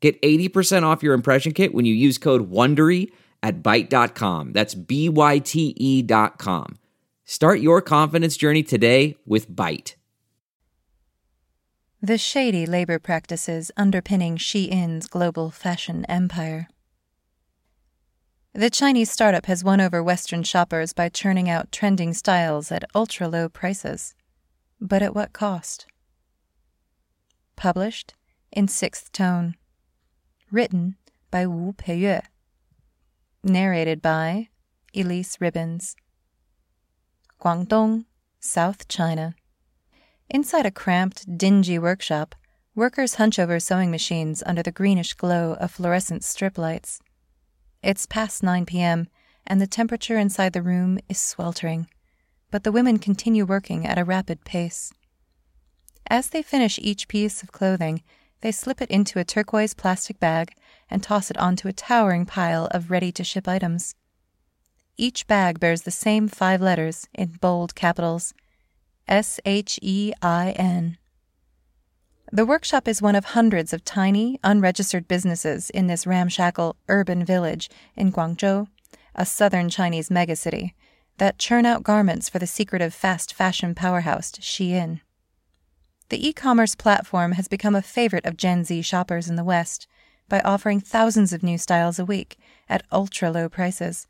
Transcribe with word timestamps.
Get 0.00 0.20
80% 0.22 0.84
off 0.84 1.02
your 1.02 1.14
impression 1.14 1.52
kit 1.52 1.74
when 1.74 1.84
you 1.84 1.94
use 1.94 2.18
code 2.18 2.50
WONDERY 2.50 3.10
at 3.42 3.62
Byte.com. 3.62 4.52
That's 4.52 4.74
B-Y-T-E 4.74 6.02
dot 6.02 6.38
com. 6.38 6.78
Start 7.24 7.60
your 7.60 7.82
confidence 7.82 8.36
journey 8.36 8.62
today 8.62 9.16
with 9.26 9.50
Byte. 9.50 9.94
The 12.00 12.16
shady 12.16 12.64
labor 12.64 12.98
practices 12.98 13.72
underpinning 13.76 14.36
Shein's 14.36 15.08
global 15.08 15.50
fashion 15.50 16.04
empire. 16.04 16.68
The 18.54 18.70
Chinese 18.70 19.10
startup 19.10 19.46
has 19.46 19.62
won 19.62 19.80
over 19.80 20.02
Western 20.02 20.42
shoppers 20.42 20.92
by 20.92 21.08
churning 21.08 21.50
out 21.50 21.70
trending 21.70 22.14
styles 22.14 22.72
at 22.72 22.84
ultra 22.94 23.28
low 23.28 23.48
prices. 23.48 24.14
But 24.80 25.02
at 25.02 25.14
what 25.14 25.32
cost? 25.32 25.86
Published 27.56 28.14
in 28.52 28.68
sixth 28.68 29.12
tone. 29.12 29.56
Written 30.50 30.96
by 31.30 31.46
Wu 31.46 31.74
Peiyue. 31.74 32.22
Narrated 33.44 34.00
by 34.00 34.48
Elyse 34.94 35.38
Ribbons. 35.42 35.94
Guangdong, 37.38 38.06
South 38.40 38.88
China. 38.88 39.34
Inside 40.30 40.64
a 40.64 40.70
cramped, 40.70 41.36
dingy 41.36 41.78
workshop, 41.78 42.34
workers 42.74 43.16
hunch 43.16 43.38
over 43.38 43.60
sewing 43.60 43.90
machines 43.90 44.42
under 44.46 44.62
the 44.62 44.72
greenish 44.72 45.12
glow 45.12 45.52
of 45.60 45.72
fluorescent 45.72 46.24
strip 46.24 46.56
lights. 46.56 47.02
It's 47.82 48.06
past 48.06 48.42
9 48.42 48.64
p.m., 48.64 49.08
and 49.46 49.60
the 49.60 49.66
temperature 49.66 50.16
inside 50.16 50.54
the 50.54 50.62
room 50.62 50.98
is 51.10 51.20
sweltering, 51.20 51.88
but 52.50 52.64
the 52.64 52.72
women 52.72 52.98
continue 52.98 53.44
working 53.44 53.86
at 53.86 53.98
a 53.98 54.04
rapid 54.04 54.44
pace. 54.44 54.94
As 56.08 56.30
they 56.30 56.40
finish 56.40 56.78
each 56.80 57.06
piece 57.06 57.42
of 57.42 57.52
clothing, 57.52 58.02
they 58.40 58.52
slip 58.52 58.80
it 58.80 58.90
into 58.90 59.18
a 59.18 59.24
turquoise 59.24 59.74
plastic 59.74 60.18
bag 60.20 60.52
and 60.90 61.02
toss 61.02 61.30
it 61.30 61.36
onto 61.38 61.68
a 61.68 61.72
towering 61.72 62.24
pile 62.24 62.66
of 62.70 62.90
ready 62.90 63.12
to 63.12 63.24
ship 63.24 63.48
items. 63.48 63.94
Each 64.96 65.26
bag 65.26 65.60
bears 65.60 65.82
the 65.82 65.90
same 65.90 66.28
five 66.28 66.60
letters 66.60 67.08
in 67.14 67.38
bold 67.40 67.74
capitals 67.74 68.34
S 69.06 69.40
H 69.44 69.78
E 69.80 70.12
I 70.20 70.50
N. 70.50 70.98
The 72.30 72.44
workshop 72.44 72.86
is 72.86 73.00
one 73.00 73.14
of 73.14 73.24
hundreds 73.24 73.72
of 73.72 73.84
tiny, 73.84 74.38
unregistered 74.44 75.08
businesses 75.08 75.70
in 75.70 75.86
this 75.86 76.06
ramshackle 76.06 76.76
urban 76.88 77.24
village 77.24 77.70
in 77.96 78.12
Guangzhou, 78.12 78.68
a 79.14 79.24
southern 79.24 79.70
Chinese 79.70 80.10
megacity, 80.10 80.72
that 81.16 81.38
churn 81.38 81.64
out 81.64 81.82
garments 81.82 82.28
for 82.28 82.38
the 82.38 82.46
secretive 82.46 82.92
fast 82.92 83.32
fashion 83.32 83.74
powerhouse 83.74 84.32
Shein. 84.32 85.00
The 86.10 86.26
e 86.26 86.32
commerce 86.32 86.74
platform 86.74 87.32
has 87.32 87.48
become 87.48 87.74
a 87.74 87.82
favorite 87.82 88.24
of 88.24 88.38
Gen 88.38 88.64
Z 88.64 88.80
shoppers 88.80 89.28
in 89.28 89.36
the 89.36 89.44
West 89.44 89.86
by 90.26 90.40
offering 90.40 90.80
thousands 90.80 91.34
of 91.34 91.42
new 91.42 91.58
styles 91.58 91.98
a 91.98 92.04
week 92.04 92.38
at 92.66 92.82
ultra 92.90 93.30
low 93.30 93.48
prices. 93.50 94.06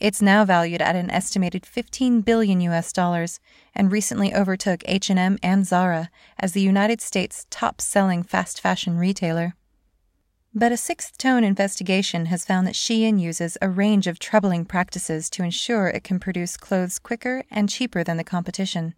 It's 0.00 0.20
now 0.20 0.44
valued 0.44 0.82
at 0.82 0.96
an 0.96 1.10
estimated 1.10 1.64
15 1.64 2.22
billion 2.22 2.60
US 2.62 2.92
dollars 2.92 3.38
and 3.72 3.92
recently 3.92 4.34
overtook 4.34 4.82
H&M 4.84 5.38
and 5.44 5.64
Zara 5.64 6.10
as 6.38 6.52
the 6.52 6.60
United 6.60 7.00
States' 7.00 7.46
top-selling 7.50 8.24
fast 8.24 8.60
fashion 8.60 8.98
retailer. 8.98 9.54
But 10.52 10.72
a 10.72 10.76
sixth 10.76 11.18
tone 11.18 11.44
investigation 11.44 12.26
has 12.26 12.44
found 12.44 12.66
that 12.66 12.74
Shein 12.74 13.20
uses 13.20 13.56
a 13.62 13.68
range 13.68 14.08
of 14.08 14.18
troubling 14.18 14.64
practices 14.64 15.30
to 15.30 15.44
ensure 15.44 15.86
it 15.86 16.02
can 16.02 16.18
produce 16.18 16.56
clothes 16.56 16.98
quicker 16.98 17.44
and 17.48 17.68
cheaper 17.68 18.02
than 18.02 18.16
the 18.16 18.24
competition 18.24 18.94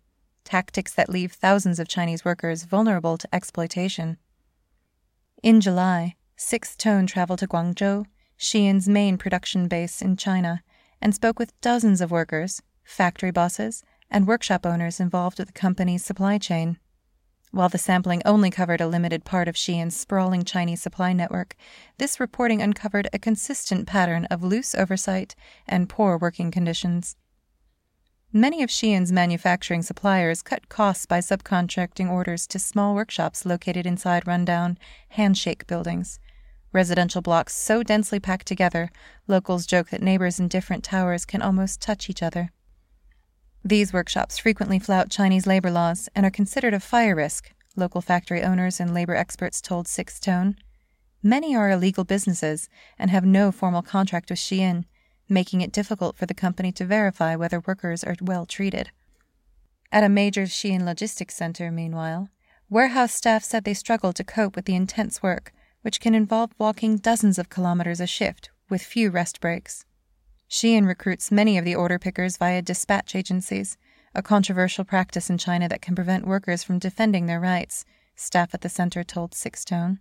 tactics 0.48 0.94
that 0.94 1.10
leave 1.10 1.32
thousands 1.32 1.78
of 1.78 1.88
Chinese 1.88 2.24
workers 2.24 2.64
vulnerable 2.64 3.18
to 3.18 3.34
exploitation. 3.34 4.16
In 5.42 5.60
July, 5.60 6.14
Sixth 6.36 6.78
Tone 6.78 7.06
traveled 7.06 7.40
to 7.40 7.46
Guangzhou, 7.46 8.06
Shein's 8.38 8.88
main 8.88 9.18
production 9.18 9.68
base 9.68 10.00
in 10.00 10.16
China, 10.16 10.62
and 11.02 11.14
spoke 11.14 11.38
with 11.38 11.60
dozens 11.60 12.00
of 12.00 12.10
workers, 12.10 12.62
factory 12.82 13.30
bosses, 13.30 13.82
and 14.10 14.26
workshop 14.26 14.64
owners 14.64 15.00
involved 15.00 15.38
with 15.38 15.48
the 15.48 15.52
company's 15.52 16.02
supply 16.02 16.38
chain. 16.38 16.78
While 17.50 17.68
the 17.68 17.76
sampling 17.76 18.22
only 18.24 18.50
covered 18.50 18.80
a 18.80 18.88
limited 18.88 19.24
part 19.24 19.48
of 19.48 19.56
Shein's 19.56 19.96
sprawling 19.96 20.44
Chinese 20.44 20.80
supply 20.80 21.12
network, 21.12 21.56
this 21.98 22.18
reporting 22.18 22.62
uncovered 22.62 23.08
a 23.12 23.18
consistent 23.18 23.86
pattern 23.86 24.24
of 24.26 24.42
loose 24.42 24.74
oversight 24.74 25.34
and 25.66 25.90
poor 25.90 26.16
working 26.16 26.50
conditions. 26.50 27.16
Many 28.32 28.62
of 28.62 28.68
Shein's 28.68 29.10
manufacturing 29.10 29.80
suppliers 29.80 30.42
cut 30.42 30.68
costs 30.68 31.06
by 31.06 31.20
subcontracting 31.20 32.10
orders 32.10 32.46
to 32.48 32.58
small 32.58 32.94
workshops 32.94 33.46
located 33.46 33.86
inside 33.86 34.26
rundown, 34.26 34.76
handshake 35.08 35.66
buildings. 35.66 36.20
Residential 36.70 37.22
blocks 37.22 37.56
so 37.56 37.82
densely 37.82 38.20
packed 38.20 38.46
together, 38.46 38.90
locals 39.26 39.64
joke 39.64 39.88
that 39.88 40.02
neighbors 40.02 40.38
in 40.38 40.46
different 40.46 40.84
towers 40.84 41.24
can 41.24 41.40
almost 41.40 41.80
touch 41.80 42.10
each 42.10 42.22
other. 42.22 42.52
These 43.64 43.94
workshops 43.94 44.36
frequently 44.36 44.78
flout 44.78 45.08
Chinese 45.08 45.46
labor 45.46 45.70
laws 45.70 46.10
and 46.14 46.26
are 46.26 46.30
considered 46.30 46.74
a 46.74 46.80
fire 46.80 47.16
risk, 47.16 47.50
local 47.76 48.02
factory 48.02 48.42
owners 48.42 48.78
and 48.78 48.92
labor 48.92 49.16
experts 49.16 49.62
told 49.62 49.88
Sixth 49.88 50.20
Tone. 50.20 50.56
Many 51.22 51.56
are 51.56 51.70
illegal 51.70 52.04
businesses 52.04 52.68
and 52.98 53.10
have 53.10 53.24
no 53.24 53.50
formal 53.50 53.80
contract 53.80 54.28
with 54.28 54.38
Shein 54.38 54.84
making 55.28 55.60
it 55.60 55.72
difficult 55.72 56.16
for 56.16 56.26
the 56.26 56.34
company 56.34 56.72
to 56.72 56.84
verify 56.84 57.36
whether 57.36 57.60
workers 57.60 58.02
are 58.04 58.16
well 58.20 58.46
treated. 58.46 58.90
At 59.90 60.04
a 60.04 60.08
major 60.08 60.42
Shein 60.42 60.84
logistics 60.84 61.34
center, 61.34 61.70
meanwhile, 61.70 62.28
warehouse 62.68 63.14
staff 63.14 63.42
said 63.42 63.64
they 63.64 63.74
struggle 63.74 64.12
to 64.12 64.24
cope 64.24 64.56
with 64.56 64.66
the 64.66 64.74
intense 64.74 65.22
work, 65.22 65.52
which 65.82 66.00
can 66.00 66.14
involve 66.14 66.52
walking 66.58 66.96
dozens 66.96 67.38
of 67.38 67.48
kilometers 67.48 68.00
a 68.00 68.06
shift 68.06 68.50
with 68.68 68.82
few 68.82 69.10
rest 69.10 69.40
breaks. 69.40 69.84
Shein 70.50 70.86
recruits 70.86 71.30
many 71.30 71.58
of 71.58 71.64
the 71.64 71.74
order 71.74 71.98
pickers 71.98 72.36
via 72.36 72.62
dispatch 72.62 73.14
agencies, 73.14 73.76
a 74.14 74.22
controversial 74.22 74.84
practice 74.84 75.30
in 75.30 75.38
China 75.38 75.68
that 75.68 75.82
can 75.82 75.94
prevent 75.94 76.26
workers 76.26 76.62
from 76.62 76.78
defending 76.78 77.26
their 77.26 77.40
rights, 77.40 77.84
staff 78.16 78.54
at 78.54 78.62
the 78.62 78.68
center 78.68 79.04
told 79.04 79.34
Sixth 79.34 79.66
Tone. 79.66 80.00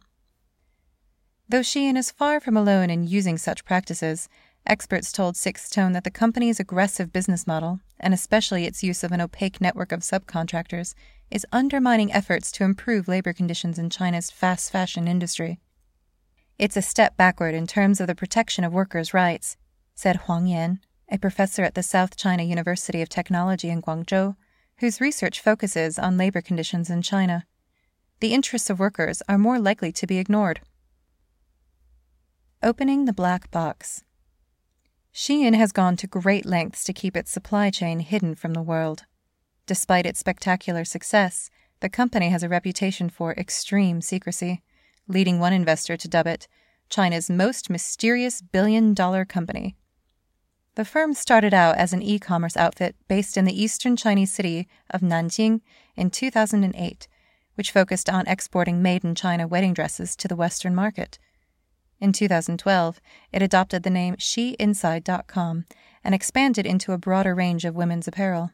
Though 1.49 1.61
Shein 1.61 1.97
is 1.97 2.11
far 2.11 2.39
from 2.39 2.57
alone 2.57 2.89
in 2.89 3.07
using 3.07 3.37
such 3.37 3.63
practices, 3.63 4.27
Experts 4.67 5.13
told 5.13 5.37
Sixth 5.37 5.71
Tone 5.71 5.93
that 5.93 6.03
the 6.03 6.11
company's 6.11 6.59
aggressive 6.59 7.13
business 7.13 7.47
model, 7.47 7.79
and 8.01 8.13
especially 8.13 8.65
its 8.65 8.83
use 8.83 9.01
of 9.01 9.13
an 9.13 9.21
opaque 9.21 9.61
network 9.61 9.93
of 9.93 10.01
subcontractors, 10.01 10.93
is 11.31 11.45
undermining 11.53 12.11
efforts 12.11 12.51
to 12.51 12.65
improve 12.65 13.07
labor 13.07 13.31
conditions 13.31 13.79
in 13.79 13.89
China's 13.89 14.29
fast 14.29 14.69
fashion 14.69 15.07
industry. 15.07 15.59
It's 16.59 16.75
a 16.75 16.81
step 16.81 17.15
backward 17.15 17.55
in 17.55 17.65
terms 17.65 18.01
of 18.01 18.07
the 18.07 18.15
protection 18.15 18.65
of 18.65 18.73
workers' 18.73 19.13
rights, 19.13 19.55
said 19.95 20.17
Huang 20.17 20.47
Yan, 20.47 20.79
a 21.09 21.17
professor 21.17 21.63
at 21.63 21.75
the 21.75 21.83
South 21.83 22.17
China 22.17 22.43
University 22.43 23.01
of 23.01 23.07
Technology 23.07 23.69
in 23.69 23.81
Guangzhou, 23.81 24.35
whose 24.79 24.99
research 24.99 25.39
focuses 25.39 25.97
on 25.97 26.17
labor 26.17 26.41
conditions 26.41 26.89
in 26.89 27.01
China. 27.01 27.45
The 28.19 28.33
interests 28.33 28.69
of 28.69 28.79
workers 28.79 29.21
are 29.29 29.37
more 29.37 29.59
likely 29.59 29.93
to 29.93 30.07
be 30.07 30.17
ignored. 30.17 30.59
Opening 32.61 33.05
the 33.05 33.13
black 33.13 33.49
box. 33.49 34.03
Shein 35.17 35.55
has 35.55 35.71
gone 35.71 35.97
to 35.97 36.05
great 36.05 36.45
lengths 36.45 36.83
to 36.83 36.93
keep 36.93 37.17
its 37.17 37.31
supply 37.31 37.71
chain 37.71 38.01
hidden 38.01 38.35
from 38.35 38.53
the 38.53 38.61
world. 38.61 39.05
Despite 39.65 40.05
its 40.05 40.19
spectacular 40.19 40.85
success, 40.85 41.49
the 41.79 41.89
company 41.89 42.29
has 42.29 42.43
a 42.43 42.49
reputation 42.49 43.09
for 43.09 43.33
extreme 43.33 43.99
secrecy, 43.99 44.61
leading 45.07 45.39
one 45.39 45.53
investor 45.53 45.97
to 45.97 46.07
dub 46.07 46.27
it 46.27 46.47
China's 46.87 47.31
most 47.31 47.67
mysterious 47.67 48.43
billion 48.43 48.93
dollar 48.93 49.25
company. 49.25 49.75
The 50.75 50.85
firm 50.85 51.15
started 51.15 51.51
out 51.51 51.77
as 51.77 51.93
an 51.93 52.03
e 52.03 52.19
commerce 52.19 52.55
outfit 52.55 52.95
based 53.07 53.37
in 53.37 53.45
the 53.45 53.59
eastern 53.59 53.95
Chinese 53.95 54.31
city 54.31 54.67
of 54.91 55.01
Nanjing 55.01 55.61
in 55.95 56.11
2008, 56.11 57.07
which 57.55 57.71
focused 57.71 58.07
on 58.07 58.27
exporting 58.27 58.83
made 58.83 59.03
in 59.03 59.15
China 59.15 59.47
wedding 59.47 59.73
dresses 59.73 60.15
to 60.17 60.27
the 60.27 60.35
Western 60.35 60.75
market. 60.75 61.17
In 61.99 62.11
2012, 62.11 63.01
it 63.31 63.41
adopted 63.41 63.83
the 63.83 63.89
name 63.89 64.15
SheInside.com 64.15 65.65
and 66.03 66.15
expanded 66.15 66.65
into 66.65 66.91
a 66.91 66.97
broader 66.97 67.33
range 67.33 67.65
of 67.65 67.75
women's 67.75 68.07
apparel. 68.07 68.51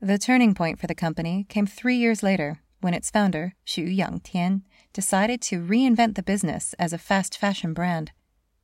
The 0.00 0.18
turning 0.18 0.54
point 0.54 0.80
for 0.80 0.86
the 0.86 0.94
company 0.94 1.46
came 1.48 1.66
three 1.66 1.96
years 1.96 2.22
later 2.22 2.60
when 2.80 2.94
its 2.94 3.10
founder, 3.10 3.54
Xu 3.66 3.96
Yangtian, 3.96 4.62
decided 4.92 5.40
to 5.42 5.62
reinvent 5.62 6.14
the 6.14 6.22
business 6.22 6.74
as 6.78 6.92
a 6.92 6.98
fast 6.98 7.38
fashion 7.38 7.72
brand. 7.72 8.12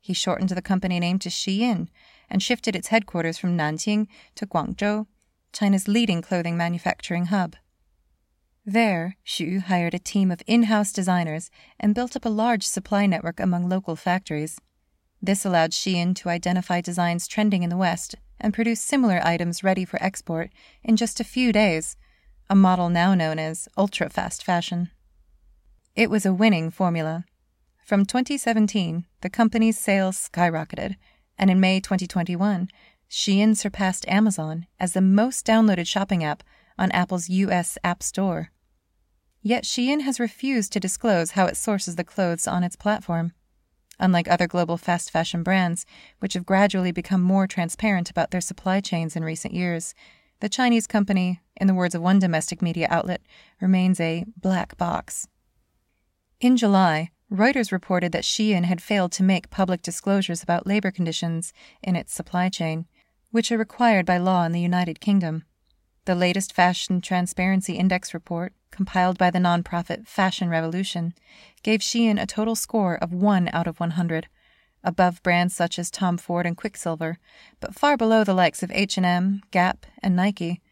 He 0.01 0.13
shortened 0.13 0.51
the 0.51 0.63
company 0.63 1.01
name 1.01 1.19
to 1.21 1.29
Shein 1.29 1.89
and 2.29 2.43
shifted 2.43 2.77
its 2.77 2.89
headquarters 2.89 3.39
from 3.39 3.57
Nanjing 3.57 4.09
to 4.35 4.47
Guangzhou, 4.47 5.07
China's 5.53 5.89
leading 5.89 6.23
clothing 6.23 6.57
manufacturing 6.57 7.27
hub. 7.27 7.57
There, 8.67 9.17
Xu 9.27 9.63
hired 9.63 9.95
a 9.95 9.99
team 9.99 10.31
of 10.31 10.43
in 10.47 10.65
house 10.65 10.93
designers 10.93 11.51
and 11.79 11.95
built 11.95 12.15
up 12.15 12.25
a 12.25 12.29
large 12.29 12.67
supply 12.67 13.07
network 13.07 13.41
among 13.41 13.69
local 13.69 13.97
factories. 13.97 14.61
This 15.23 15.45
allowed 15.45 15.71
Shein 15.71 16.15
to 16.17 16.29
identify 16.29 16.81
designs 16.81 17.27
trending 17.27 17.63
in 17.63 17.71
the 17.71 17.77
West 17.77 18.17
and 18.39 18.55
produce 18.55 18.81
similar 18.81 19.21
items 19.25 19.65
ready 19.65 19.85
for 19.85 20.03
export 20.03 20.51
in 20.83 20.97
just 20.97 21.21
a 21.21 21.25
few 21.25 21.53
days, 21.53 21.97
a 22.49 22.55
model 22.55 22.89
now 22.89 23.15
known 23.15 23.39
as 23.39 23.69
ultra 23.77 24.11
fast 24.11 24.45
fashion. 24.45 24.91
It 25.97 26.11
was 26.11 26.27
a 26.27 26.33
winning 26.33 26.71
formula. 26.71 27.25
From 27.85 28.05
2017, 28.05 29.07
the 29.23 29.31
company's 29.31 29.79
sales 29.79 30.17
skyrocketed, 30.17 30.97
and 31.39 31.51
in 31.51 31.61
May 31.61 31.81
2021, 31.81 32.69
Shein 33.11 33.57
surpassed 33.57 34.07
Amazon 34.07 34.67
as 34.79 34.93
the 34.93 35.01
most 35.01 35.45
downloaded 35.47 35.87
shopping 35.87 36.23
app 36.23 36.43
on 36.81 36.91
Apple's 36.93 37.29
US 37.29 37.77
App 37.85 38.03
Store. 38.03 38.51
Yet 39.43 39.65
Shein 39.65 40.01
has 40.01 40.19
refused 40.19 40.73
to 40.73 40.81
disclose 40.81 41.33
how 41.33 41.47
it 41.47 41.57
sources 41.57 41.97
the 41.97 42.05
clothes 42.05 42.49
on 42.49 42.65
its 42.65 42.75
platform. 42.75 43.33
Unlike 43.99 44.29
other 44.29 44.47
global 44.47 44.79
fast 44.79 45.11
fashion 45.11 45.43
brands, 45.43 45.85
which 46.21 46.33
have 46.33 46.47
gradually 46.47 46.91
become 46.91 47.21
more 47.21 47.47
transparent 47.47 48.11
about 48.11 48.31
their 48.31 48.41
supply 48.41 48.81
chains 48.81 49.15
in 49.15 49.23
recent 49.23 49.53
years, 49.53 49.95
the 50.41 50.49
Chinese 50.49 50.87
company, 50.87 51.41
in 51.57 51.67
the 51.67 51.75
words 51.75 51.95
of 51.95 52.01
one 52.01 52.19
domestic 52.19 52.63
media 52.63 52.89
outlet, 52.91 53.21
remains 53.61 54.01
a 54.01 54.25
black 54.39 54.79
box. 54.79 55.29
In 56.41 56.57
July, 56.57 57.11
Reuters 57.31 57.71
reported 57.71 58.13
that 58.13 58.25
Shein 58.25 58.65
had 58.65 58.83
failed 58.83 59.13
to 59.13 59.23
make 59.23 59.51
public 59.51 59.83
disclosures 59.83 60.43
about 60.43 60.67
labor 60.67 60.91
conditions 60.91 61.53
in 61.83 61.95
its 61.95 62.15
supply 62.15 62.49
chain, 62.49 62.87
which 63.31 63.53
are 63.53 63.59
required 63.59 64.07
by 64.07 64.17
law 64.17 64.45
in 64.45 64.53
the 64.53 64.61
United 64.61 64.99
Kingdom. 64.99 65.45
The 66.07 66.15
latest 66.15 66.55
Fashion 66.55 67.03
Transparency 67.03 67.75
Index 67.75 68.15
report, 68.15 68.55
compiled 68.71 69.19
by 69.19 69.31
the 69.31 69.39
nonprofit 69.39 70.07
Fashion 70.07 70.49
Revolution, 70.49 71.13
gave 71.63 71.81
Shein 71.81 72.21
a 72.21 72.27
total 72.27 72.55
score 72.55 72.95
of 72.95 73.13
1 73.13 73.51
out 73.53 73.67
of 73.67 73.81
100, 73.81 74.29
above 74.83 75.23
brands 75.23 75.55
such 75.55 75.79
as 75.79 75.91
Tom 75.91 76.17
Ford 76.17 76.47
and 76.47 76.57
Quiksilver, 76.57 77.19
but 77.61 77.75
far 77.75 77.99
below 77.99 78.25
the 78.25 78.33
likes 78.33 78.63
of 78.63 78.71
H&M, 78.73 79.43
Gap, 79.51 79.85
and 80.03 80.17
Nike. 80.17 80.63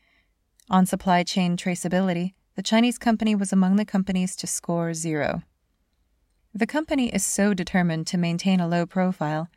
On 0.70 0.86
supply 0.86 1.22
chain 1.22 1.58
traceability, 1.58 2.32
the 2.56 2.62
Chinese 2.62 2.96
company 2.96 3.34
was 3.34 3.52
among 3.52 3.76
the 3.76 3.84
companies 3.84 4.34
to 4.36 4.46
score 4.46 4.94
0. 4.94 5.42
The 6.54 6.66
company 6.66 7.08
is 7.14 7.24
so 7.24 7.52
determined 7.52 8.06
to 8.08 8.18
maintain 8.18 8.60
a 8.60 8.68
low 8.68 8.86
profile 8.86 9.50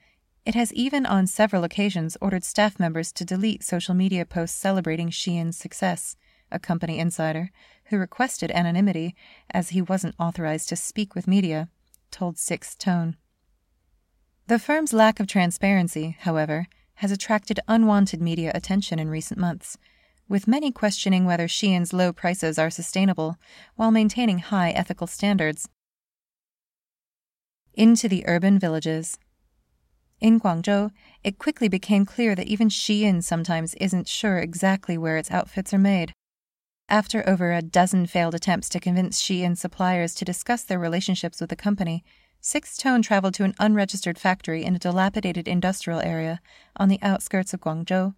it 0.45 0.55
has 0.55 0.73
even 0.73 1.05
on 1.05 1.27
several 1.27 1.63
occasions 1.63 2.17
ordered 2.19 2.43
staff 2.43 2.79
members 2.79 3.11
to 3.13 3.25
delete 3.25 3.63
social 3.63 3.93
media 3.93 4.25
posts 4.25 4.57
celebrating 4.57 5.09
Shein's 5.09 5.57
success, 5.57 6.15
a 6.51 6.59
company 6.59 6.97
insider, 6.97 7.51
who 7.85 7.97
requested 7.97 8.51
anonymity 8.51 9.15
as 9.51 9.69
he 9.69 9.81
wasn't 9.81 10.15
authorized 10.19 10.69
to 10.69 10.75
speak 10.75 11.13
with 11.13 11.27
media, 11.27 11.69
told 12.09 12.37
Sixth 12.37 12.77
Tone. 12.77 13.17
The 14.47 14.59
firm's 14.59 14.93
lack 14.93 15.19
of 15.19 15.27
transparency, 15.27 16.17
however, 16.21 16.67
has 16.95 17.11
attracted 17.11 17.59
unwanted 17.67 18.21
media 18.21 18.51
attention 18.53 18.99
in 18.99 19.09
recent 19.09 19.39
months, 19.39 19.77
with 20.27 20.47
many 20.47 20.71
questioning 20.71 21.25
whether 21.25 21.47
Shein's 21.47 21.93
low 21.93 22.11
prices 22.11 22.57
are 22.57 22.69
sustainable 22.69 23.37
while 23.75 23.91
maintaining 23.91 24.39
high 24.39 24.71
ethical 24.71 25.07
standards. 25.07 25.69
Into 27.73 28.09
the 28.09 28.25
urban 28.27 28.59
villages. 28.59 29.17
In 30.21 30.39
Guangzhou, 30.39 30.91
it 31.23 31.39
quickly 31.39 31.67
became 31.67 32.05
clear 32.05 32.35
that 32.35 32.47
even 32.47 32.69
Shein 32.69 33.23
sometimes 33.23 33.73
isn't 33.75 34.07
sure 34.07 34.37
exactly 34.37 34.95
where 34.95 35.17
its 35.17 35.31
outfits 35.31 35.73
are 35.73 35.79
made. 35.79 36.13
After 36.87 37.27
over 37.27 37.51
a 37.51 37.63
dozen 37.63 38.05
failed 38.05 38.35
attempts 38.35 38.69
to 38.69 38.79
convince 38.79 39.21
Shein 39.21 39.57
suppliers 39.57 40.13
to 40.15 40.25
discuss 40.25 40.63
their 40.63 40.77
relationships 40.77 41.41
with 41.41 41.49
the 41.49 41.55
company, 41.55 42.03
Sixth 42.39 42.79
Tone 42.79 43.01
traveled 43.01 43.33
to 43.35 43.43
an 43.43 43.55
unregistered 43.59 44.19
factory 44.19 44.63
in 44.63 44.75
a 44.75 44.79
dilapidated 44.79 45.47
industrial 45.47 46.01
area 46.01 46.39
on 46.75 46.87
the 46.87 46.99
outskirts 47.01 47.53
of 47.53 47.61
Guangzhou. 47.61 48.13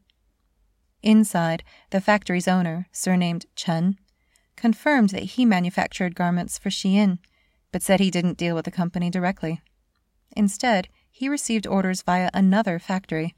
Inside, 1.02 1.64
the 1.92 2.02
factory's 2.02 2.48
owner, 2.48 2.88
surnamed 2.92 3.46
Chen, 3.56 3.98
confirmed 4.56 5.10
that 5.10 5.24
he 5.24 5.46
manufactured 5.46 6.16
garments 6.16 6.58
for 6.58 6.70
Shein, 6.70 7.20
but 7.72 7.82
said 7.82 8.00
he 8.00 8.12
didn't 8.12 8.38
deal 8.38 8.56
with 8.56 8.66
the 8.66 8.72
company 8.72 9.10
directly. 9.10 9.62
Instead, 10.36 10.88
he 11.14 11.30
received 11.30 11.68
orders 11.68 12.02
via 12.02 12.32
another 12.34 12.80
factory. 12.80 13.36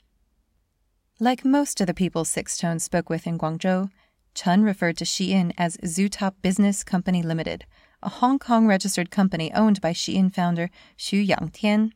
Like 1.20 1.44
most 1.44 1.82
of 1.82 1.88
the 1.88 1.94
people 1.94 2.24
Sixth 2.24 2.58
Tone 2.58 2.80
spoke 2.80 3.10
with 3.10 3.28
in 3.28 3.38
Guangzhou, 3.38 3.90
Chen 4.34 4.64
referred 4.64 4.96
to 4.98 5.04
Shein 5.04 5.52
as 5.58 5.76
Zoetop 5.84 6.36
Business 6.42 6.86
Company 6.86 7.22
Limited, 7.22 7.66
a 8.02 8.08
Hong 8.08 8.40
Kong 8.40 8.66
registered 8.66 9.12
company 9.12 9.54
owned 9.54 9.82
by 9.82 9.92
Shein 9.92 10.34
founder 10.34 10.70
Xu 10.98 11.28
Yangtian. 11.28 11.92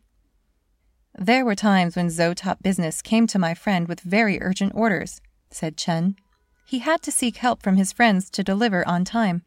There 1.18 1.46
were 1.46 1.56
times 1.56 1.96
when 1.96 2.08
Zoetop 2.08 2.62
Business 2.62 3.02
came 3.02 3.26
to 3.28 3.40
my 3.40 3.54
friend 3.54 3.88
with 3.88 4.02
very 4.02 4.42
urgent 4.42 4.74
orders, 4.76 5.22
said 5.50 5.78
Chen. 5.78 6.18
He 6.66 6.80
had 6.80 7.02
to 7.04 7.12
seek 7.12 7.38
help 7.38 7.64
from 7.64 7.78
his 7.78 7.94
friends 7.94 8.30
to 8.32 8.44
deliver 8.44 8.86
on 8.86 9.06
time. 9.06 9.44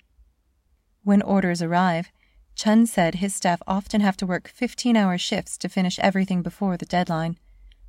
When 1.05 1.21
orders 1.21 1.61
arrive, 1.61 2.11
Chen 2.55 2.87
said 2.87 3.17
his 3.17 3.35
staff 3.35 3.63
often 3.67 4.01
have 4.01 4.17
to 4.19 4.27
work 4.27 4.49
15 4.49 4.97
hour 4.97 5.19
shifts 5.19 5.57
to 5.59 5.69
finish 5.69 5.99
everything 5.99 6.43
before 6.43 6.77
the 6.77 6.87
deadline. 6.87 7.39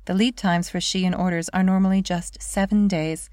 The 0.06 0.14
lead 0.14 0.36
times 0.36 0.68
for 0.68 0.78
Shein 0.78 1.18
orders 1.18 1.48
are 1.50 1.62
normally 1.62 2.02
just 2.02 2.42
seven 2.42 2.88
days, 2.88 3.30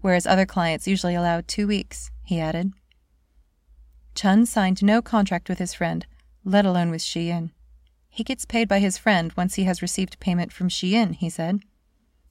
whereas 0.00 0.26
other 0.26 0.46
clients 0.46 0.86
usually 0.86 1.14
allow 1.14 1.42
two 1.46 1.66
weeks, 1.66 2.10
he 2.24 2.40
added. 2.40 2.72
Chen 4.14 4.44
signed 4.44 4.82
no 4.82 5.00
contract 5.00 5.48
with 5.48 5.58
his 5.58 5.74
friend, 5.74 6.06
let 6.44 6.66
alone 6.66 6.90
with 6.90 7.00
Shein. 7.00 7.50
He 8.08 8.24
gets 8.24 8.44
paid 8.44 8.68
by 8.68 8.80
his 8.80 8.98
friend 8.98 9.32
once 9.36 9.54
he 9.54 9.64
has 9.64 9.82
received 9.82 10.20
payment 10.20 10.52
from 10.52 10.68
Shein, 10.68 11.14
he 11.14 11.30
said. 11.30 11.60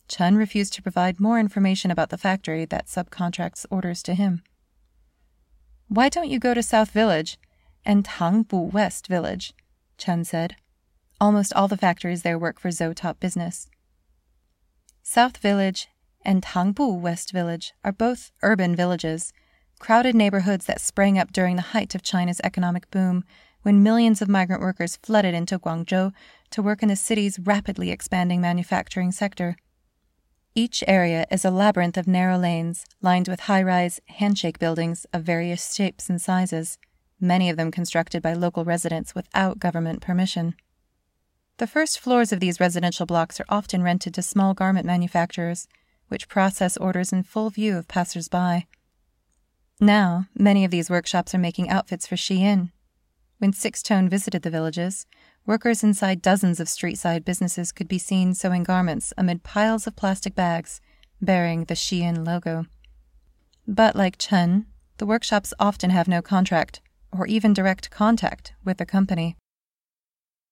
Chen 0.08 0.36
refused 0.36 0.74
to 0.74 0.82
provide 0.82 1.20
more 1.20 1.40
information 1.40 1.92
about 1.92 2.10
the 2.10 2.18
factory 2.18 2.66
that 2.66 2.88
subcontracts 2.88 3.66
orders 3.70 4.04
to 4.04 4.16
him. 4.16 4.44
Why 5.88 6.10
don't 6.10 6.30
you 6.30 6.40
go 6.40 6.54
to 6.54 6.62
South 6.62 6.92
Village? 6.92 7.38
And 7.90 8.06
Tangbu 8.06 8.72
West 8.72 9.08
Village, 9.08 9.52
Chen 9.98 10.24
said. 10.24 10.58
Almost 11.20 11.52
all 11.54 11.68
the 11.68 11.76
factories 11.76 12.22
there 12.22 12.38
work 12.38 12.60
for 12.60 12.70
Zoetop 12.70 13.20
Business. 13.20 13.68
South 15.02 15.38
Village 15.38 15.88
and 16.22 16.44
Tangbu 16.44 17.00
West 17.00 17.32
Village 17.32 17.74
are 17.84 17.92
both 17.92 18.32
urban 18.44 18.76
villages, 18.76 19.34
crowded 19.80 20.14
neighborhoods 20.14 20.68
that 20.68 20.80
sprang 20.80 21.18
up 21.18 21.34
during 21.34 21.56
the 21.56 21.74
height 21.74 21.96
of 21.96 22.04
China's 22.04 22.40
economic 22.44 22.92
boom 22.92 23.24
when 23.64 23.82
millions 23.82 24.22
of 24.22 24.30
migrant 24.30 24.62
workers 24.62 24.98
flooded 24.98 25.34
into 25.34 25.58
Guangzhou 25.58 26.14
to 26.52 26.62
work 26.62 26.84
in 26.84 26.90
the 26.90 26.96
city's 26.96 27.40
rapidly 27.40 27.90
expanding 27.90 28.40
manufacturing 28.40 29.12
sector. 29.12 29.58
Each 30.54 30.84
area 30.86 31.26
is 31.32 31.44
a 31.44 31.50
labyrinth 31.50 31.98
of 31.98 32.08
narrow 32.08 32.38
lanes 32.38 32.86
lined 33.02 33.28
with 33.28 33.40
high 33.40 33.64
rise 33.64 34.00
handshake 34.10 34.60
buildings 34.60 35.08
of 35.12 35.24
various 35.24 35.74
shapes 35.74 36.08
and 36.08 36.22
sizes 36.22 36.78
many 37.20 37.50
of 37.50 37.58
them 37.58 37.72
constructed 37.72 38.22
by 38.22 38.34
local 38.34 38.66
residents 38.66 39.16
without 39.16 39.60
government 39.60 40.02
permission. 40.02 40.56
The 41.58 41.68
first 41.68 42.00
floors 42.00 42.32
of 42.32 42.40
these 42.40 42.60
residential 42.60 43.06
blocks 43.06 43.40
are 43.40 43.46
often 43.50 43.84
rented 43.84 44.14
to 44.14 44.22
small 44.22 44.54
garment 44.54 44.86
manufacturers, 44.86 45.68
which 46.08 46.30
process 46.30 46.78
orders 46.78 47.12
in 47.12 47.24
full 47.24 47.50
view 47.50 47.78
of 47.78 47.88
passers 47.88 48.30
by. 48.30 48.66
Now, 49.80 50.28
many 50.34 50.64
of 50.64 50.72
these 50.72 50.90
workshops 50.90 51.36
are 51.36 51.40
making 51.40 51.70
outfits 51.70 52.08
for 52.08 52.16
Shein. 52.16 52.72
When 53.40 53.54
Sixth 53.54 53.84
Tone 53.84 54.10
visited 54.10 54.42
the 54.42 54.50
villages, 54.50 55.06
workers 55.46 55.84
inside 55.84 56.22
dozens 56.22 56.60
of 56.60 56.68
street 56.68 56.98
side 56.98 57.24
businesses 57.24 57.72
could 57.72 57.88
be 57.88 57.98
seen 57.98 58.34
sewing 58.34 58.64
garments 58.64 59.14
amid 59.18 59.44
piles 59.44 59.88
of 59.88 59.96
plastic 59.96 60.36
bags 60.36 60.82
bearing 61.22 61.66
the 61.66 61.76
Shein 61.76 62.26
logo. 62.26 62.66
But 63.68 63.96
like 63.96 64.18
Chen, 64.18 64.66
the 64.98 65.06
workshops 65.06 65.54
often 65.60 65.90
have 65.90 66.08
no 66.08 66.22
contract 66.22 66.82
or 67.12 67.28
even 67.28 67.54
direct 67.54 67.90
contact 67.90 68.54
with 68.64 68.78
the 68.78 68.86
company. 68.86 69.36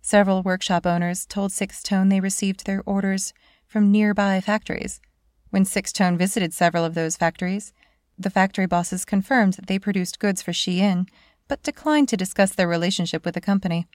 Several 0.02 0.42
workshop 0.42 0.86
owners 0.86 1.26
told 1.26 1.52
Sixth 1.52 1.84
Tone 1.84 2.10
they 2.10 2.20
received 2.20 2.66
their 2.66 2.82
orders 2.86 3.34
from 3.66 3.92
nearby 3.92 4.40
factories. 4.40 5.02
When 5.50 5.66
Sixth 5.66 5.94
Tone 5.94 6.18
visited 6.18 6.54
several 6.54 6.86
of 6.86 6.94
those 6.94 7.18
factories, 7.18 7.74
the 8.18 8.30
factory 8.30 8.66
bosses 8.66 9.06
confirmed 9.06 9.54
that 9.54 9.68
they 9.68 9.80
produced 9.80 10.20
goods 10.20 10.42
for 10.42 10.52
Shein, 10.52 11.08
but 11.48 11.64
declined 11.64 12.10
to 12.10 12.18
discuss 12.18 12.54
their 12.54 12.68
relationship 12.68 13.26
with 13.26 13.36
the 13.36 13.42
company. 13.42 13.88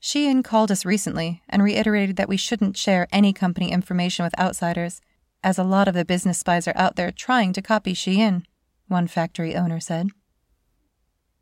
Shein 0.00 0.42
called 0.42 0.70
us 0.70 0.84
recently 0.84 1.42
and 1.48 1.62
reiterated 1.62 2.16
that 2.16 2.28
we 2.28 2.36
shouldn't 2.36 2.76
share 2.76 3.06
any 3.12 3.32
company 3.32 3.70
information 3.70 4.24
with 4.24 4.38
outsiders, 4.38 5.00
as 5.44 5.58
a 5.58 5.64
lot 5.64 5.88
of 5.88 5.94
the 5.94 6.04
business 6.04 6.38
spies 6.38 6.66
are 6.66 6.76
out 6.76 6.96
there 6.96 7.10
trying 7.10 7.52
to 7.52 7.62
copy 7.62 7.94
Shein, 7.94 8.44
one 8.88 9.06
factory 9.06 9.54
owner 9.54 9.80
said. 9.80 10.08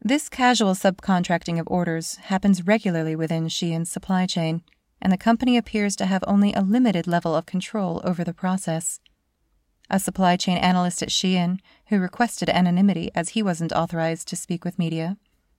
This 0.02 0.30
casual 0.30 0.72
subcontracting 0.72 1.60
of 1.60 1.68
orders 1.68 2.16
happens 2.16 2.66
regularly 2.66 3.14
within 3.14 3.48
Shein's 3.48 3.90
supply 3.90 4.24
chain, 4.24 4.62
and 5.02 5.12
the 5.12 5.18
company 5.18 5.58
appears 5.58 5.94
to 5.96 6.06
have 6.06 6.24
only 6.26 6.54
a 6.54 6.62
limited 6.62 7.06
level 7.06 7.34
of 7.34 7.44
control 7.44 8.00
over 8.02 8.24
the 8.24 8.32
process. 8.32 9.00
A 9.90 10.00
supply 10.00 10.36
chain 10.36 10.56
analyst 10.56 11.02
at 11.02 11.10
Shein, 11.10 11.58
who 11.88 11.98
requested 11.98 12.48
anonymity 12.48 13.10
as 13.14 13.30
he 13.30 13.42
wasn't 13.42 13.74
authorized 13.74 14.26
to 14.28 14.36
speak 14.36 14.64
with 14.64 14.78
media, 14.78 15.18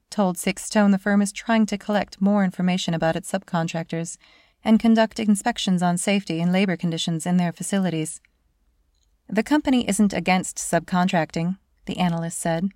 told 0.10 0.40
Sixth 0.40 0.72
Tone 0.72 0.90
the 0.90 0.98
firm 0.98 1.22
is 1.22 1.32
trying 1.32 1.68
to 1.68 1.78
collect 1.78 2.20
more 2.20 2.44
information 2.44 2.96
about 2.96 3.16
its 3.16 3.32
subcontractors 3.32 4.18
and 4.64 4.80
conduct 4.80 5.20
inspections 5.20 5.84
on 5.84 5.98
safety 5.98 6.42
and 6.42 6.52
labor 6.52 6.76
conditions 6.76 7.28
in 7.28 7.38
their 7.38 7.52
facilities. 7.52 8.22
The 9.30 9.44
company 9.44 9.88
isn't 9.88 10.14
against 10.14 10.58
subcontracting, 10.58 11.60
the 11.86 11.98
analyst 11.98 12.40
said. 12.40 12.70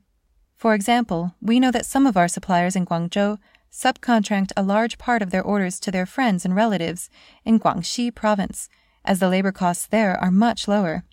For 0.56 0.74
example, 0.74 1.36
we 1.42 1.60
know 1.60 1.72
that 1.72 1.86
some 1.86 2.08
of 2.08 2.18
our 2.18 2.28
suppliers 2.28 2.76
in 2.76 2.86
Guangzhou 2.86 3.38
subcontract 3.72 4.52
a 4.56 4.64
large 4.64 4.98
part 4.98 5.22
of 5.22 5.30
their 5.30 5.44
orders 5.44 5.80
to 5.82 5.92
their 5.92 6.06
friends 6.06 6.46
and 6.46 6.56
relatives 6.56 7.10
in 7.44 7.60
Guangxi 7.60 8.14
province, 8.14 8.70
as 9.04 9.20
the 9.20 9.30
labor 9.30 9.52
costs 9.52 9.86
there 9.86 10.18
are 10.18 10.32
much 10.32 10.68
lower. 10.68 11.04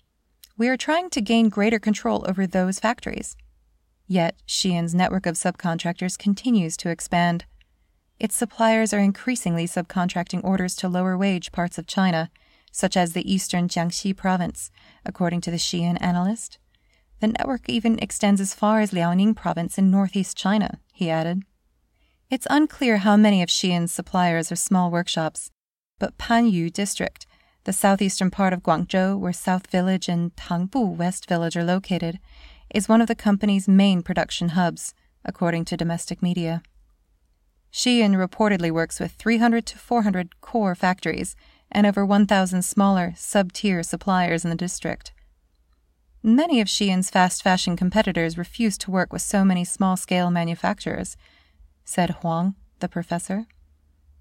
We 0.57 0.69
are 0.69 0.77
trying 0.77 1.09
to 1.09 1.21
gain 1.21 1.49
greater 1.49 1.79
control 1.79 2.25
over 2.27 2.47
those 2.47 2.79
factories. 2.79 3.35
Yet, 4.07 4.35
Shein's 4.47 4.95
network 4.95 5.25
of 5.25 5.35
subcontractors 5.35 6.17
continues 6.17 6.77
to 6.77 6.89
expand. 6.89 7.45
Its 8.19 8.35
suppliers 8.35 8.93
are 8.93 8.99
increasingly 8.99 9.65
subcontracting 9.65 10.43
orders 10.43 10.75
to 10.77 10.87
lower 10.87 11.17
wage 11.17 11.51
parts 11.51 11.77
of 11.77 11.87
China, 11.87 12.31
such 12.71 12.95
as 12.95 13.13
the 13.13 13.31
eastern 13.31 13.67
Jiangxi 13.67 14.15
province, 14.15 14.71
according 15.05 15.41
to 15.41 15.51
the 15.51 15.57
Shein 15.57 15.97
analyst. 16.01 16.59
The 17.23 17.29
network 17.29 17.69
even 17.69 17.99
extends 17.99 18.41
as 18.41 18.53
far 18.53 18.81
as 18.81 18.91
Liaoning 18.91 19.33
province 19.33 19.77
in 19.77 19.89
northeast 19.89 20.35
China, 20.35 20.79
he 20.91 21.09
added. 21.09 21.43
It's 22.29 22.45
unclear 22.49 22.97
how 22.97 23.15
many 23.15 23.41
of 23.41 23.47
Shein's 23.47 23.93
suppliers 23.93 24.51
are 24.51 24.57
small 24.57 24.91
workshops, 24.91 25.49
but 25.99 26.17
Panyu 26.17 26.69
district, 26.69 27.25
the 27.63 27.71
southeastern 27.71 28.29
part 28.29 28.51
of 28.51 28.61
Guangzhou 28.61 29.17
where 29.17 29.31
South 29.31 29.67
Village 29.67 30.09
and 30.09 30.35
Tangbu 30.35 30.97
West 30.97 31.29
Village 31.29 31.55
are 31.55 31.63
located, 31.63 32.19
is 32.75 32.89
one 32.89 32.99
of 32.99 33.07
the 33.07 33.15
company's 33.15 33.69
main 33.69 34.03
production 34.03 34.49
hubs, 34.49 34.93
according 35.23 35.63
to 35.63 35.77
domestic 35.77 36.21
media. 36.21 36.61
Shein 37.71 38.17
reportedly 38.17 38.69
works 38.69 38.99
with 38.99 39.13
300 39.13 39.65
to 39.67 39.77
400 39.77 40.41
core 40.41 40.75
factories 40.75 41.37
and 41.71 41.87
over 41.87 42.05
1,000 42.05 42.63
smaller, 42.63 43.13
sub 43.15 43.53
tier 43.53 43.81
suppliers 43.81 44.43
in 44.43 44.49
the 44.49 44.57
district. 44.57 45.13
Many 46.23 46.61
of 46.61 46.69
Shein's 46.69 47.09
fast 47.09 47.43
fashion 47.43 47.75
competitors 47.75 48.37
refuse 48.37 48.77
to 48.79 48.91
work 48.91 49.11
with 49.11 49.21
so 49.21 49.43
many 49.43 49.65
small 49.65 49.97
scale 49.97 50.31
manufacturers, 50.31 51.17
said 51.83 52.11
Huang, 52.21 52.55
the 52.79 52.87
professor. 52.87 53.45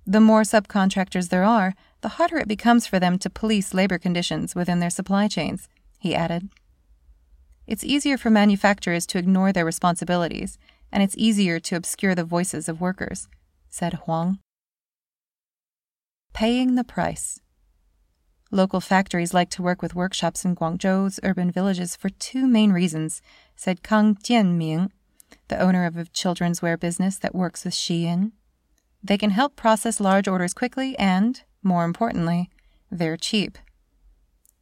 The 0.05 0.21
more 0.21 0.43
subcontractors 0.43 1.29
there 1.29 1.45
are, 1.45 1.75
the 2.01 2.17
harder 2.19 2.39
it 2.39 2.49
becomes 2.49 2.89
for 2.89 2.99
them 2.99 3.19
to 3.21 3.31
police 3.31 3.73
labor 3.73 3.99
conditions 3.99 4.57
within 4.57 4.81
their 4.81 4.91
supply 4.91 5.29
chains, 5.29 5.69
he 6.01 6.13
added. 6.13 6.49
It's 7.69 7.85
easier 7.85 8.19
for 8.19 8.31
manufacturers 8.31 9.07
to 9.07 9.19
ignore 9.19 9.53
their 9.53 9.65
responsibilities, 9.65 10.59
and 10.91 11.05
it's 11.05 11.17
easier 11.17 11.61
to 11.61 11.77
obscure 11.77 12.17
the 12.17 12.25
voices 12.25 12.69
of 12.69 12.81
workers 12.81 13.29
said 13.73 13.95
Huang. 14.05 14.39
Paying 16.35 16.75
the 16.75 16.85
price. 16.85 17.41
Local 18.55 18.81
factories 18.81 19.35
like 19.35 19.51
to 19.51 19.63
work 19.63 19.83
with 19.83 19.95
workshops 19.95 20.45
in 20.45 20.55
Guangzhou's 20.55 21.19
urban 21.25 21.51
villages 21.51 21.97
for 21.97 22.11
two 22.11 22.47
main 22.47 22.71
reasons, 22.71 23.23
said 23.57 23.83
Kang 23.83 24.15
Tianming, 24.15 24.91
the 25.49 25.59
owner 25.59 25.87
of 25.87 25.97
a 25.97 26.05
children's 26.05 26.63
wear 26.63 26.77
business 26.77 27.17
that 27.17 27.35
works 27.35 27.65
with 27.65 27.73
Shein. 27.73 28.33
They 29.03 29.19
can 29.19 29.31
help 29.31 29.57
process 29.57 29.99
large 29.99 30.29
orders 30.29 30.55
quickly 30.55 30.97
and, 30.99 31.43
more 31.63 31.85
importantly, 31.85 32.51
they're 32.91 33.17
cheap. 33.17 33.59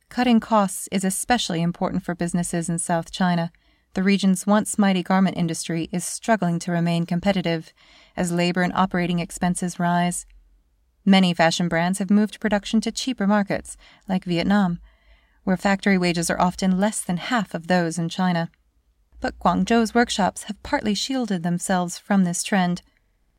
Cutting 0.09 0.41
costs 0.41 0.89
is 0.91 1.05
especially 1.05 1.61
important 1.61 2.05
for 2.05 2.15
businesses 2.15 2.69
in 2.69 2.79
South 2.79 3.11
China 3.11 3.51
the 3.95 4.03
region's 4.05 4.47
once 4.47 4.79
mighty 4.79 5.03
garment 5.03 5.37
industry 5.37 5.89
is 5.91 6.05
struggling 6.05 6.61
to 6.61 6.71
remain 6.71 7.07
competitive 7.07 7.73
as 8.17 8.31
labor 8.31 8.63
and 8.63 8.73
operating 8.73 9.19
expenses 9.19 9.81
rise. 9.81 10.27
Many 11.05 11.33
fashion 11.33 11.69
brands 11.69 11.99
have 11.99 12.11
moved 12.11 12.41
production 12.41 12.81
to 12.83 12.93
cheaper 12.93 13.27
markets, 13.27 13.77
like 14.09 14.25
Vietnam, 14.25 14.81
where 15.45 15.57
factory 15.57 15.97
wages 15.97 16.31
are 16.31 16.41
often 16.41 16.79
less 16.79 17.01
than 17.01 17.17
half 17.17 17.55
of 17.55 17.67
those 17.67 17.99
in 17.99 18.09
China. 18.09 18.51
But 19.21 19.39
Guangzhou's 19.39 19.95
workshops 19.95 20.45
have 20.45 20.63
partly 20.63 20.95
shielded 20.95 21.43
themselves 21.43 21.99
from 21.99 22.25
this 22.25 22.43
trend. 22.43 22.83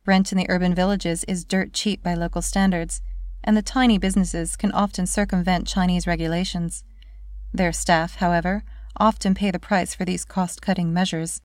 Rent 0.06 0.32
in 0.32 0.38
the 0.38 0.50
urban 0.50 0.74
villages 0.74 1.24
is 1.26 1.46
dirt 1.46 1.74
cheap 1.74 2.04
by 2.04 2.14
local 2.14 2.42
standards, 2.42 3.02
and 3.44 3.56
the 3.56 3.62
tiny 3.62 3.98
businesses 3.98 4.56
can 4.56 4.72
often 4.72 5.06
circumvent 5.06 5.68
Chinese 5.68 6.08
regulations. 6.08 6.84
Their 7.54 7.72
staff, 7.72 8.16
however, 8.16 8.64
often 8.98 9.34
pay 9.34 9.52
the 9.52 9.60
price 9.60 9.94
for 9.96 10.06
these 10.06 10.26
cost 10.26 10.62
cutting 10.62 10.94
measures. 10.94 11.42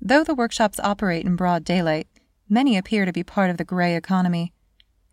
Though 0.00 0.24
the 0.24 0.34
workshops 0.34 0.80
operate 0.80 1.24
in 1.24 1.36
broad 1.36 1.64
daylight, 1.64 2.08
many 2.48 2.76
appear 2.76 3.04
to 3.04 3.12
be 3.12 3.22
part 3.22 3.50
of 3.50 3.56
the 3.56 3.64
gray 3.64 3.96
economy. 3.96 4.52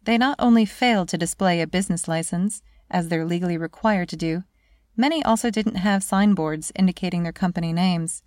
They 0.05 0.17
not 0.17 0.35
only 0.39 0.65
failed 0.65 1.09
to 1.09 1.17
display 1.17 1.61
a 1.61 1.67
business 1.67 2.07
license, 2.07 2.61
as 2.89 3.07
they're 3.07 3.25
legally 3.25 3.57
required 3.57 4.09
to 4.09 4.17
do, 4.17 4.43
many 4.97 5.23
also 5.23 5.49
didn't 5.49 5.75
have 5.75 6.03
signboards 6.03 6.71
indicating 6.75 7.23
their 7.23 7.31
company 7.31 7.73
names. 7.73 8.21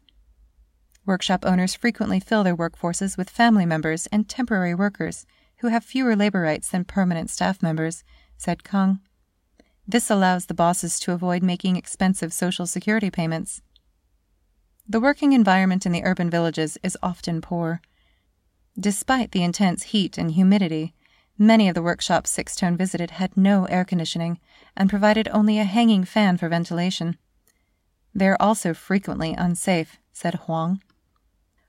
Workshop 1.04 1.44
owners 1.44 1.74
frequently 1.74 2.18
fill 2.18 2.42
their 2.42 2.56
workforces 2.56 3.16
with 3.16 3.30
family 3.30 3.64
members 3.64 4.06
and 4.08 4.28
temporary 4.28 4.74
workers 4.74 5.24
who 5.58 5.68
have 5.68 5.84
fewer 5.84 6.16
labor 6.16 6.40
rights 6.40 6.70
than 6.70 6.84
permanent 6.84 7.30
staff 7.30 7.62
members, 7.62 8.02
said 8.36 8.64
Kang. 8.64 9.00
This 9.86 10.10
allows 10.10 10.46
the 10.46 10.54
bosses 10.54 10.98
to 11.00 11.12
avoid 11.12 11.42
making 11.42 11.76
expensive 11.76 12.32
social 12.32 12.66
security 12.66 13.10
payments. 13.10 13.62
The 14.88 15.00
working 15.00 15.32
environment 15.32 15.86
in 15.86 15.92
the 15.92 16.04
urban 16.04 16.28
villages 16.28 16.76
is 16.82 16.98
often 17.02 17.40
poor. 17.40 17.80
Despite 18.78 19.30
the 19.30 19.44
intense 19.44 19.84
heat 19.84 20.18
and 20.18 20.32
humidity, 20.32 20.92
many 21.38 21.68
of 21.68 21.74
the 21.74 21.82
workshops 21.82 22.30
Sixth 22.30 22.58
Tone 22.58 22.76
visited 22.76 23.12
had 23.12 23.36
no 23.36 23.64
air 23.66 23.84
conditioning 23.84 24.38
and 24.76 24.90
provided 24.90 25.28
only 25.32 25.58
a 25.58 25.64
hanging 25.64 26.04
fan 26.04 26.36
for 26.36 26.48
ventilation. 26.48 27.16
They 28.14 28.28
are 28.28 28.36
also 28.40 28.72
frequently 28.72 29.34
unsafe, 29.34 29.98
said 30.12 30.34
Huang. 30.34 30.80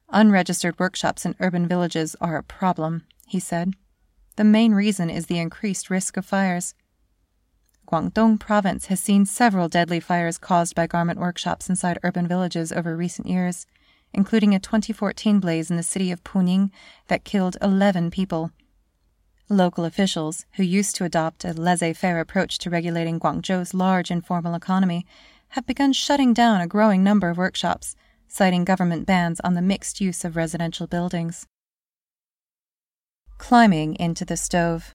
Unregistered 0.09 0.79
workshops 0.79 1.25
in 1.25 1.35
urban 1.39 1.67
villages 1.67 2.15
are 2.21 2.37
a 2.37 2.43
problem, 2.43 3.03
he 3.27 3.39
said. 3.39 3.73
The 4.37 4.45
main 4.45 4.73
reason 4.73 5.09
is 5.09 5.25
the 5.25 5.39
increased 5.39 5.89
risk 5.89 6.15
of 6.15 6.25
fires. 6.25 6.73
Guangdong 7.87 8.39
province 8.39 8.85
has 8.85 8.99
seen 8.99 9.25
several 9.25 9.67
deadly 9.67 9.99
fires 9.99 10.37
caused 10.37 10.75
by 10.75 10.87
garment 10.87 11.19
workshops 11.19 11.69
inside 11.69 11.99
urban 12.03 12.27
villages 12.27 12.71
over 12.71 12.95
recent 12.95 13.27
years, 13.27 13.65
including 14.13 14.53
a 14.53 14.59
2014 14.59 15.39
blaze 15.39 15.69
in 15.69 15.77
the 15.77 15.83
city 15.83 16.11
of 16.11 16.23
Puning 16.23 16.71
that 17.07 17.23
killed 17.23 17.57
11 17.61 18.11
people. 18.11 18.51
Local 19.49 19.85
officials, 19.85 20.45
who 20.55 20.63
used 20.63 20.97
to 20.97 21.05
adopt 21.05 21.45
a 21.45 21.53
laissez 21.53 21.93
faire 21.93 22.19
approach 22.19 22.57
to 22.59 22.69
regulating 22.69 23.17
Guangzhou's 23.17 23.73
large 23.73 24.11
informal 24.11 24.55
economy, 24.55 25.05
have 25.49 25.65
begun 25.65 25.93
shutting 25.93 26.33
down 26.33 26.59
a 26.59 26.67
growing 26.67 27.01
number 27.01 27.29
of 27.29 27.37
workshops, 27.37 27.95
citing 28.27 28.65
government 28.65 29.05
bans 29.05 29.39
on 29.45 29.53
the 29.53 29.61
mixed 29.61 30.01
use 30.01 30.25
of 30.25 30.35
residential 30.35 30.85
buildings. 30.85 31.45
Climbing 33.37 33.95
into 33.95 34.25
the 34.25 34.35
stove. 34.35 34.93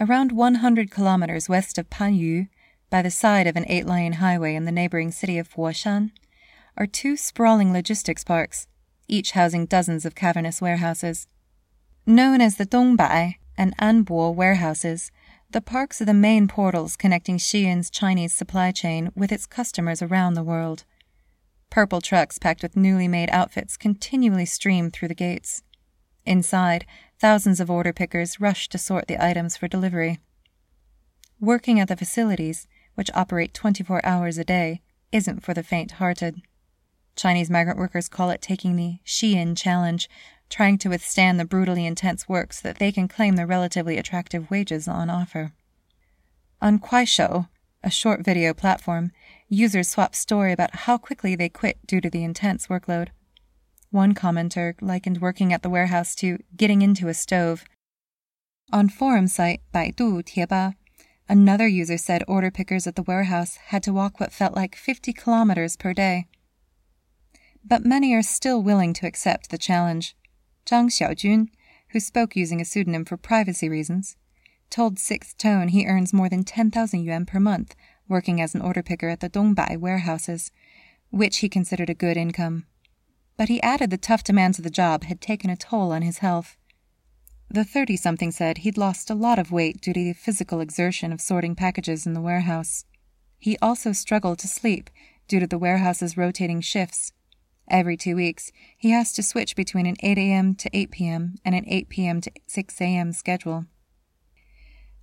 Around 0.00 0.32
100 0.32 0.90
kilometers 0.90 1.46
west 1.46 1.76
of 1.76 1.90
Panyu, 1.90 2.48
by 2.88 3.02
the 3.02 3.10
side 3.10 3.46
of 3.46 3.56
an 3.56 3.66
eight 3.68 3.84
lane 3.84 4.14
highway 4.14 4.54
in 4.54 4.64
the 4.64 4.72
neighboring 4.72 5.10
city 5.10 5.36
of 5.36 5.50
Foshan, 5.50 6.12
are 6.78 6.86
two 6.86 7.14
sprawling 7.14 7.74
logistics 7.74 8.24
parks, 8.24 8.68
each 9.06 9.32
housing 9.32 9.66
dozens 9.66 10.06
of 10.06 10.14
cavernous 10.14 10.62
warehouses. 10.62 11.26
Known 12.06 12.42
as 12.42 12.56
the 12.56 12.66
Dongbai 12.66 13.36
and 13.56 13.74
Anbo 13.78 14.34
warehouses, 14.34 15.10
the 15.50 15.62
parks 15.62 16.02
are 16.02 16.04
the 16.04 16.12
main 16.12 16.48
portals 16.48 16.96
connecting 16.96 17.38
Shein's 17.38 17.88
Chinese 17.88 18.34
supply 18.34 18.72
chain 18.72 19.10
with 19.14 19.32
its 19.32 19.46
customers 19.46 20.02
around 20.02 20.34
the 20.34 20.42
world. 20.42 20.84
Purple 21.70 22.02
trucks 22.02 22.38
packed 22.38 22.62
with 22.62 22.76
newly 22.76 23.08
made 23.08 23.30
outfits 23.30 23.78
continually 23.78 24.44
stream 24.44 24.90
through 24.90 25.08
the 25.08 25.14
gates. 25.14 25.62
Inside, 26.26 26.84
thousands 27.18 27.58
of 27.58 27.70
order 27.70 27.94
pickers 27.94 28.38
rush 28.38 28.68
to 28.68 28.76
sort 28.76 29.06
the 29.06 29.24
items 29.24 29.56
for 29.56 29.66
delivery. 29.66 30.18
Working 31.40 31.80
at 31.80 31.88
the 31.88 31.96
facilities, 31.96 32.66
which 32.96 33.10
operate 33.14 33.54
24 33.54 34.04
hours 34.04 34.36
a 34.36 34.44
day, 34.44 34.82
isn't 35.10 35.42
for 35.42 35.54
the 35.54 35.62
faint 35.62 35.92
hearted. 35.92 36.42
Chinese 37.16 37.48
migrant 37.48 37.78
workers 37.78 38.08
call 38.08 38.28
it 38.30 38.42
taking 38.42 38.76
the 38.76 38.98
Shein 39.06 39.56
challenge, 39.56 40.08
trying 40.48 40.78
to 40.78 40.88
withstand 40.88 41.38
the 41.38 41.44
brutally 41.44 41.86
intense 41.86 42.28
work 42.28 42.52
so 42.52 42.68
that 42.68 42.78
they 42.78 42.92
can 42.92 43.08
claim 43.08 43.36
the 43.36 43.46
relatively 43.46 43.98
attractive 43.98 44.50
wages 44.50 44.86
on 44.86 45.10
offer. 45.10 45.52
On 46.60 46.78
Kuaishou, 46.78 47.48
a 47.82 47.90
short 47.90 48.24
video 48.24 48.54
platform, 48.54 49.12
users 49.48 49.88
swap 49.88 50.14
story 50.14 50.52
about 50.52 50.74
how 50.74 50.96
quickly 50.96 51.36
they 51.36 51.48
quit 51.48 51.78
due 51.86 52.00
to 52.00 52.08
the 52.08 52.24
intense 52.24 52.68
workload. 52.68 53.08
One 53.90 54.14
commenter 54.14 54.74
likened 54.80 55.20
working 55.20 55.52
at 55.52 55.62
the 55.62 55.70
warehouse 55.70 56.14
to 56.16 56.38
getting 56.56 56.82
into 56.82 57.08
a 57.08 57.14
stove. 57.14 57.64
On 58.72 58.88
forum 58.88 59.28
site 59.28 59.60
Baidu 59.72 60.22
Tieba, 60.24 60.74
another 61.28 61.68
user 61.68 61.98
said 61.98 62.24
order 62.26 62.50
pickers 62.50 62.86
at 62.86 62.96
the 62.96 63.02
warehouse 63.02 63.56
had 63.66 63.82
to 63.84 63.92
walk 63.92 64.18
what 64.18 64.32
felt 64.32 64.56
like 64.56 64.74
50 64.74 65.12
kilometers 65.12 65.76
per 65.76 65.92
day. 65.92 66.26
But 67.64 67.84
many 67.84 68.14
are 68.14 68.22
still 68.22 68.62
willing 68.62 68.94
to 68.94 69.06
accept 69.06 69.50
the 69.50 69.58
challenge. 69.58 70.16
Zhang 70.66 70.88
Xiaojun, 70.88 71.48
who 71.90 72.00
spoke 72.00 72.36
using 72.36 72.60
a 72.60 72.64
pseudonym 72.64 73.04
for 73.04 73.16
privacy 73.16 73.68
reasons, 73.68 74.16
told 74.70 74.98
Sixth 74.98 75.36
Tone 75.36 75.68
he 75.68 75.86
earns 75.86 76.12
more 76.12 76.28
than 76.28 76.44
10,000 76.44 77.04
yuan 77.04 77.26
per 77.26 77.38
month 77.38 77.74
working 78.08 78.40
as 78.40 78.54
an 78.54 78.60
order 78.60 78.82
picker 78.82 79.08
at 79.08 79.20
the 79.20 79.30
Dongbai 79.30 79.78
warehouses, 79.78 80.50
which 81.10 81.38
he 81.38 81.48
considered 81.48 81.90
a 81.90 81.94
good 81.94 82.16
income. 82.16 82.66
But 83.36 83.48
he 83.48 83.62
added 83.62 83.90
the 83.90 83.98
tough 83.98 84.24
demands 84.24 84.58
of 84.58 84.64
the 84.64 84.70
job 84.70 85.04
had 85.04 85.20
taken 85.20 85.50
a 85.50 85.56
toll 85.56 85.92
on 85.92 86.02
his 86.02 86.18
health. 86.18 86.56
The 87.50 87.64
30 87.64 87.96
something 87.96 88.30
said 88.30 88.58
he'd 88.58 88.78
lost 88.78 89.10
a 89.10 89.14
lot 89.14 89.38
of 89.38 89.52
weight 89.52 89.80
due 89.80 89.92
to 89.92 90.04
the 90.04 90.12
physical 90.12 90.60
exertion 90.60 91.12
of 91.12 91.20
sorting 91.20 91.54
packages 91.54 92.06
in 92.06 92.14
the 92.14 92.20
warehouse. 92.20 92.84
He 93.38 93.58
also 93.60 93.92
struggled 93.92 94.38
to 94.40 94.48
sleep 94.48 94.90
due 95.28 95.40
to 95.40 95.46
the 95.46 95.58
warehouse's 95.58 96.16
rotating 96.16 96.60
shifts. 96.60 97.12
Every 97.68 97.96
two 97.96 98.16
weeks, 98.16 98.52
he 98.76 98.90
has 98.90 99.12
to 99.12 99.22
switch 99.22 99.56
between 99.56 99.86
an 99.86 99.96
8 100.00 100.18
a.m. 100.18 100.54
to 100.56 100.70
8 100.72 100.90
p.m. 100.90 101.36
and 101.44 101.54
an 101.54 101.64
8 101.66 101.88
p.m. 101.88 102.20
to 102.20 102.30
6 102.46 102.80
a.m. 102.80 103.12
schedule. 103.12 103.66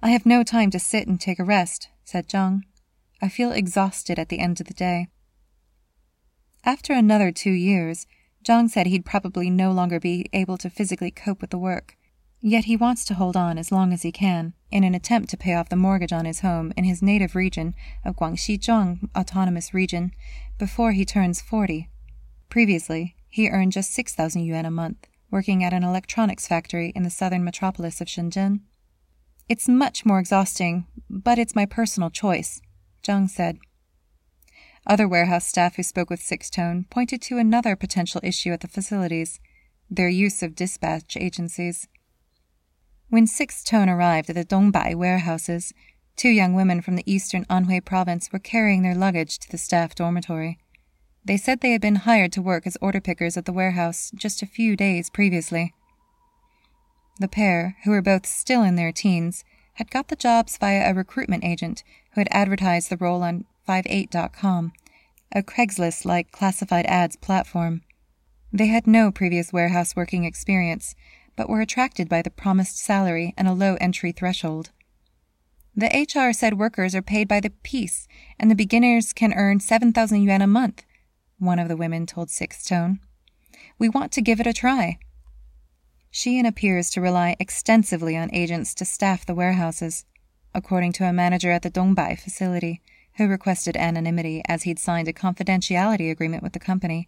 I 0.01 0.09
have 0.09 0.25
no 0.25 0.43
time 0.43 0.71
to 0.71 0.79
sit 0.79 1.07
and 1.07 1.19
take 1.19 1.39
a 1.39 1.43
rest, 1.43 1.89
said 2.03 2.27
Zhang. 2.27 2.61
I 3.21 3.29
feel 3.29 3.51
exhausted 3.51 4.17
at 4.17 4.29
the 4.29 4.39
end 4.39 4.59
of 4.59 4.67
the 4.67 4.73
day. 4.73 5.09
After 6.63 6.93
another 6.93 7.31
two 7.31 7.51
years, 7.51 8.07
Zhang 8.43 8.69
said 8.69 8.87
he'd 8.87 9.05
probably 9.05 9.49
no 9.49 9.71
longer 9.71 9.99
be 9.99 10.27
able 10.33 10.57
to 10.57 10.69
physically 10.69 11.11
cope 11.11 11.41
with 11.41 11.51
the 11.51 11.59
work. 11.59 11.97
Yet 12.39 12.65
he 12.65 12.75
wants 12.75 13.05
to 13.05 13.13
hold 13.13 13.37
on 13.37 13.59
as 13.59 13.71
long 13.71 13.93
as 13.93 14.01
he 14.01 14.11
can, 14.11 14.53
in 14.71 14.83
an 14.83 14.95
attempt 14.95 15.29
to 15.29 15.37
pay 15.37 15.53
off 15.53 15.69
the 15.69 15.75
mortgage 15.75 16.11
on 16.11 16.25
his 16.25 16.39
home 16.39 16.73
in 16.75 16.83
his 16.83 17.03
native 17.03 17.35
region 17.35 17.75
of 18.03 18.15
Guangxi 18.15 18.57
Zhuang 18.57 19.07
Autonomous 19.15 19.75
Region 19.75 20.11
before 20.57 20.93
he 20.93 21.05
turns 21.05 21.39
40. 21.39 21.90
Previously, 22.51 23.15
he 23.29 23.47
earned 23.47 23.71
just 23.71 23.93
6,000 23.93 24.43
yuan 24.43 24.65
a 24.65 24.71
month, 24.71 25.07
working 25.31 25.63
at 25.63 25.71
an 25.71 25.85
electronics 25.85 26.49
factory 26.49 26.91
in 26.93 27.03
the 27.03 27.09
southern 27.09 27.45
metropolis 27.45 28.01
of 28.01 28.07
Shenzhen. 28.07 28.59
It's 29.47 29.69
much 29.69 30.05
more 30.05 30.19
exhausting, 30.19 30.85
but 31.09 31.39
it's 31.39 31.55
my 31.55 31.65
personal 31.65 32.09
choice, 32.09 32.61
Zhang 33.03 33.29
said. 33.29 33.57
Other 34.85 35.07
warehouse 35.07 35.47
staff 35.47 35.77
who 35.77 35.83
spoke 35.83 36.09
with 36.09 36.21
Sixth 36.21 36.51
Tone 36.51 36.87
pointed 36.89 37.21
to 37.21 37.37
another 37.37 37.77
potential 37.77 38.19
issue 38.21 38.51
at 38.51 38.59
the 38.59 38.67
facilities 38.67 39.39
their 39.89 40.09
use 40.09 40.43
of 40.43 40.53
dispatch 40.53 41.15
agencies. 41.15 41.87
When 43.07 43.27
Sixth 43.27 43.65
Tone 43.65 43.87
arrived 43.87 44.29
at 44.29 44.35
the 44.35 44.43
Dongbai 44.43 44.95
warehouses, 44.95 45.73
two 46.17 46.29
young 46.29 46.53
women 46.53 46.81
from 46.81 46.97
the 46.97 47.09
eastern 47.09 47.45
Anhui 47.45 47.83
province 47.83 48.29
were 48.33 48.39
carrying 48.39 48.81
their 48.81 48.95
luggage 48.95 49.39
to 49.39 49.49
the 49.49 49.57
staff 49.57 49.95
dormitory. 49.95 50.57
They 51.23 51.37
said 51.37 51.61
they 51.61 51.71
had 51.71 51.81
been 51.81 51.97
hired 51.97 52.31
to 52.33 52.41
work 52.41 52.65
as 52.65 52.77
order 52.81 52.99
pickers 52.99 53.37
at 53.37 53.45
the 53.45 53.53
warehouse 53.53 54.11
just 54.15 54.41
a 54.41 54.47
few 54.47 54.75
days 54.75 55.09
previously. 55.09 55.73
The 57.19 57.27
pair, 57.27 57.77
who 57.83 57.91
were 57.91 58.01
both 58.01 58.25
still 58.25 58.63
in 58.63 58.75
their 58.75 58.91
teens, 58.91 59.43
had 59.75 59.91
got 59.91 60.07
the 60.07 60.15
jobs 60.15 60.57
via 60.57 60.89
a 60.89 60.93
recruitment 60.93 61.43
agent 61.43 61.83
who 62.13 62.21
had 62.21 62.27
advertised 62.31 62.89
the 62.89 62.97
role 62.97 63.21
on 63.21 63.45
58.com, 63.67 64.73
a 65.31 65.43
Craigslist 65.43 66.05
like 66.05 66.31
classified 66.31 66.85
ads 66.87 67.15
platform. 67.15 67.81
They 68.51 68.67
had 68.67 68.87
no 68.87 69.11
previous 69.11 69.53
warehouse 69.53 69.95
working 69.95 70.25
experience, 70.25 70.95
but 71.35 71.49
were 71.49 71.61
attracted 71.61 72.09
by 72.09 72.21
the 72.21 72.29
promised 72.29 72.77
salary 72.77 73.33
and 73.37 73.47
a 73.47 73.53
low 73.53 73.75
entry 73.79 74.11
threshold. 74.11 74.71
The 75.75 75.87
HR 75.87 76.33
said 76.33 76.57
workers 76.57 76.93
are 76.95 77.01
paid 77.01 77.27
by 77.27 77.39
the 77.39 77.51
piece, 77.63 78.07
and 78.37 78.51
the 78.51 78.55
beginners 78.55 79.13
can 79.13 79.33
earn 79.33 79.61
7,000 79.61 80.21
yuan 80.21 80.41
a 80.41 80.47
month, 80.47 80.83
one 81.41 81.57
of 81.57 81.67
the 81.67 81.75
women 81.75 82.05
told 82.05 82.29
Sixth 82.29 82.67
Tone. 82.67 82.99
We 83.79 83.89
want 83.89 84.11
to 84.13 84.21
give 84.21 84.39
it 84.39 84.45
a 84.45 84.53
try. 84.53 84.99
Shein 86.13 86.45
appears 86.45 86.91
to 86.91 87.01
rely 87.01 87.35
extensively 87.39 88.15
on 88.15 88.33
agents 88.33 88.75
to 88.75 88.85
staff 88.85 89.25
the 89.25 89.33
warehouses, 89.33 90.05
according 90.53 90.91
to 90.93 91.05
a 91.05 91.13
manager 91.13 91.49
at 91.49 91.63
the 91.63 91.71
Dongbai 91.71 92.19
facility, 92.19 92.81
who 93.17 93.27
requested 93.27 93.75
anonymity 93.75 94.43
as 94.47 94.63
he'd 94.63 94.77
signed 94.77 95.07
a 95.07 95.13
confidentiality 95.13 96.11
agreement 96.11 96.43
with 96.43 96.53
the 96.53 96.59
company. 96.59 97.07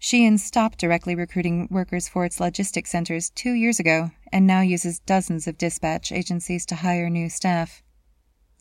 Shein 0.00 0.38
stopped 0.38 0.78
directly 0.78 1.14
recruiting 1.14 1.68
workers 1.70 2.08
for 2.08 2.24
its 2.24 2.40
logistics 2.40 2.90
centers 2.90 3.28
two 3.28 3.52
years 3.52 3.78
ago 3.78 4.10
and 4.32 4.46
now 4.46 4.62
uses 4.62 5.00
dozens 5.00 5.46
of 5.46 5.58
dispatch 5.58 6.10
agencies 6.10 6.64
to 6.66 6.76
hire 6.76 7.10
new 7.10 7.28
staff. 7.28 7.82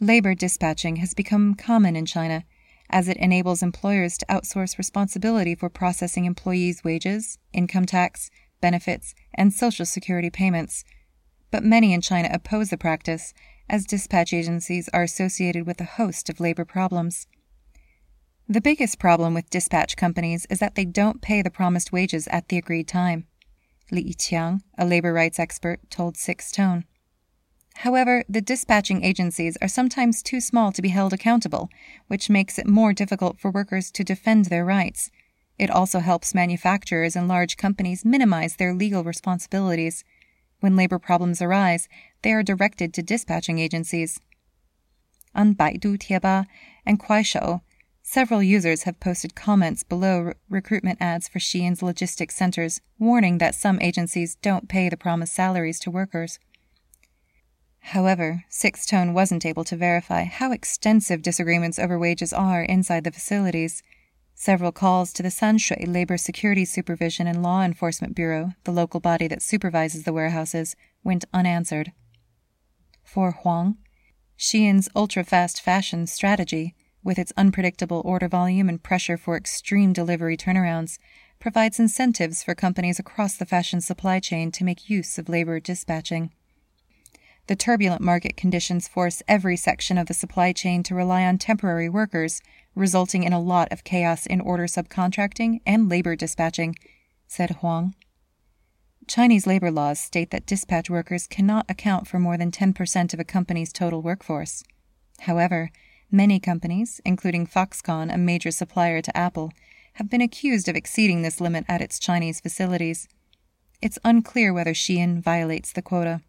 Labor 0.02 0.36
dispatching 0.36 0.98
has 0.98 1.14
become 1.14 1.56
common 1.56 1.96
in 1.96 2.06
China 2.06 2.44
as 2.90 3.08
it 3.08 3.18
enables 3.18 3.62
employers 3.62 4.18
to 4.18 4.26
outsource 4.28 4.78
responsibility 4.78 5.56
for 5.56 5.70
processing 5.70 6.26
employees' 6.26 6.84
wages, 6.84 7.38
income 7.54 7.86
tax, 7.86 8.30
benefits, 8.62 9.14
and 9.34 9.54
social 9.54 9.86
security 9.86 10.30
payments. 10.30 10.84
But 11.52 11.64
many 11.64 11.94
in 11.94 12.02
China 12.02 12.30
oppose 12.32 12.70
the 12.70 12.78
practice, 12.78 13.34
as 13.70 13.86
dispatch 13.86 14.34
agencies 14.34 14.90
are 14.94 15.04
associated 15.04 15.66
with 15.68 15.80
a 15.80 15.86
host 15.86 16.30
of 16.30 16.40
labor 16.40 16.66
problems. 16.66 17.28
The 18.48 18.62
biggest 18.62 18.98
problem 18.98 19.36
with 19.36 19.50
dispatch 19.52 19.96
companies 19.96 20.48
is 20.50 20.58
that 20.60 20.74
they 20.74 20.86
don't 20.86 21.22
pay 21.22 21.44
the 21.44 21.52
promised 21.52 21.92
wages 21.92 22.28
at 22.32 22.50
the 22.50 22.58
agreed 22.58 22.88
time. 22.88 23.28
Li 23.92 24.14
Qiang, 24.14 24.62
a 24.78 24.86
labor 24.86 25.14
rights 25.14 25.40
expert, 25.40 25.80
told 25.92 26.18
Sixth 26.18 26.54
Tone. 26.56 26.86
However, 27.76 28.24
the 28.28 28.42
dispatching 28.42 29.04
agencies 29.04 29.58
are 29.62 29.68
sometimes 29.68 30.22
too 30.22 30.42
small 30.42 30.72
to 30.74 30.82
be 30.82 30.90
held 30.90 31.14
accountable, 31.14 31.70
which 32.08 32.30
makes 32.30 32.60
it 32.60 32.68
more 32.68 32.94
difficult 32.94 33.40
for 33.40 33.52
workers 33.52 33.90
to 33.92 34.04
defend 34.04 34.46
their 34.46 34.66
rights. 34.66 35.12
It 35.58 35.70
also 35.70 36.00
helps 36.00 36.36
manufacturers 36.36 37.16
and 37.16 37.28
large 37.28 37.58
companies 37.58 38.06
minimize 38.06 38.56
their 38.56 38.74
legal 38.74 39.04
responsibilities. 39.04 40.04
When 40.60 40.76
labor 40.76 41.00
problems 41.00 41.42
arise, 41.42 41.88
they 42.22 42.34
are 42.34 42.44
directed 42.44 42.94
to 42.94 43.04
dispatching 43.04 43.60
agencies. 43.60 44.20
On 45.36 45.54
Baidu 45.54 45.98
Tieba 45.98 46.48
and 46.86 47.00
Kuaishou, 47.00 47.62
several 48.02 48.42
users 48.42 48.84
have 48.84 49.00
posted 49.00 49.36
comments 49.36 49.84
below 49.84 50.20
re- 50.20 50.34
recruitment 50.50 50.98
ads 51.02 51.28
for 51.28 51.40
Shein's 51.40 51.84
logistics 51.84 52.36
centers, 52.36 52.82
warning 52.98 53.38
that 53.38 53.56
some 53.56 53.80
agencies 53.82 54.36
don't 54.36 54.68
pay 54.68 54.90
the 54.90 54.98
promised 54.98 55.34
salaries 55.34 55.80
to 55.82 55.92
workers. 55.92 56.40
However, 57.82 58.46
Sixth 58.50 58.88
Tone 58.88 59.14
wasn't 59.14 59.46
able 59.46 59.64
to 59.64 59.76
verify 59.76 60.24
how 60.26 60.52
extensive 60.52 61.22
disagreements 61.22 61.80
over 61.80 61.98
wages 61.98 62.32
are 62.32 62.62
inside 62.64 63.04
the 63.04 63.12
facilities. 63.12 63.82
Several 64.36 64.72
calls 64.72 65.12
to 65.14 65.24
the 65.24 65.32
Sanshui 65.32 65.86
Labor 65.88 66.18
Security 66.18 66.66
Supervision 66.66 67.28
and 67.28 67.42
Law 67.42 67.62
Enforcement 67.62 68.16
Bureau, 68.16 68.54
the 68.64 68.72
local 68.72 69.00
body 69.00 69.28
that 69.28 69.42
supervises 69.42 70.04
the 70.04 70.14
warehouses, 70.14 70.76
went 71.04 71.26
unanswered. 71.34 71.92
For 73.04 73.32
Huang, 73.32 73.78
Shein's 74.38 74.88
ultra 74.96 75.24
fast 75.24 75.62
fashion 75.62 76.08
strategy, 76.08 76.76
with 77.04 77.18
its 77.18 77.34
unpredictable 77.36 78.02
order 78.06 78.28
volume 78.28 78.70
and 78.70 78.82
pressure 78.82 79.18
for 79.18 79.36
extreme 79.36 79.94
delivery 79.94 80.38
turnarounds, 80.38 81.00
provides 81.40 81.80
incentives 81.80 82.44
for 82.44 82.54
companies 82.56 83.00
across 83.00 83.36
the 83.36 83.46
fashion 83.46 83.82
supply 83.82 84.20
chain 84.20 84.52
to 84.52 84.64
make 84.64 84.90
use 84.90 85.18
of 85.18 85.28
labor 85.28 85.60
dispatching. 85.60 86.32
The 87.50 87.56
turbulent 87.56 88.04
market 88.04 88.38
conditions 88.38 88.88
force 88.88 89.24
every 89.28 89.58
section 89.58 89.98
of 89.98 90.06
the 90.06 90.14
supply 90.14 90.52
chain 90.52 90.84
to 90.84 90.94
rely 90.94 91.26
on 91.26 91.40
temporary 91.40 91.90
workers 91.90 92.44
resulting 92.76 93.24
in 93.24 93.34
a 93.34 93.40
lot 93.40 93.72
of 93.72 93.84
chaos 93.84 94.28
in 94.28 94.40
order 94.40 94.66
subcontracting 94.68 95.62
and 95.66 95.90
labor 95.90 96.16
dispatching, 96.16 96.76
said 97.28 97.50
Huang. 97.50 97.96
Chinese 99.08 99.48
labor 99.48 99.72
laws 99.72 100.00
state 100.00 100.30
that 100.30 100.46
dispatch 100.46 100.92
workers 100.92 101.26
cannot 101.26 101.66
account 101.68 102.08
for 102.08 102.20
more 102.20 102.38
than 102.38 102.52
10% 102.52 103.16
of 103.16 103.20
a 103.20 103.24
company's 103.24 103.74
total 103.74 104.04
workforce. 104.04 104.64
However, 105.22 105.72
many 106.12 106.40
companies, 106.40 107.02
including 107.04 107.48
Foxconn, 107.48 108.14
a 108.14 108.18
major 108.20 108.52
supplier 108.52 109.02
to 109.02 109.18
Apple, 109.18 109.52
have 109.94 110.08
been 110.08 110.22
accused 110.22 110.70
of 110.70 110.76
exceeding 110.76 111.24
this 111.24 111.42
limit 111.42 111.66
at 111.68 111.82
its 111.82 111.98
Chinese 111.98 112.42
facilities. 112.42 113.08
It's 113.82 113.98
unclear 114.06 114.54
whether 114.54 114.76
Shein 114.76 115.20
violates 115.20 115.72
the 115.72 115.82
quota. 115.82 116.22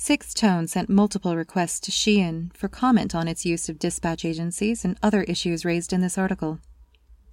Sixth 0.00 0.36
Tone 0.36 0.68
sent 0.68 0.88
multiple 0.88 1.36
requests 1.36 1.80
to 1.80 1.90
Shein 1.90 2.56
for 2.56 2.68
comment 2.68 3.16
on 3.16 3.26
its 3.26 3.44
use 3.44 3.68
of 3.68 3.80
dispatch 3.80 4.24
agencies 4.24 4.84
and 4.84 4.96
other 5.02 5.24
issues 5.24 5.64
raised 5.64 5.92
in 5.92 6.00
this 6.00 6.16
article. 6.16 6.60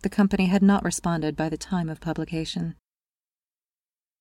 The 0.01 0.09
company 0.09 0.47
had 0.47 0.63
not 0.63 0.83
responded 0.83 1.37
by 1.37 1.47
the 1.47 1.59
time 1.59 1.89
of 1.89 2.01
publication. 2.01 2.75